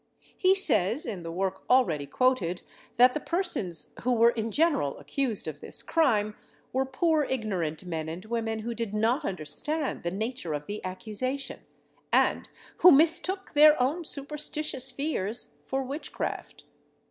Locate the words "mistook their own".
12.91-14.03